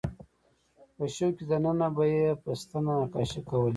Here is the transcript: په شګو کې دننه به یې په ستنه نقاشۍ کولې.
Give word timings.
په 0.95 1.03
شګو 1.15 1.35
کې 1.37 1.43
دننه 1.49 1.87
به 1.95 2.03
یې 2.13 2.27
په 2.41 2.49
ستنه 2.61 2.91
نقاشۍ 3.01 3.41
کولې. 3.49 3.69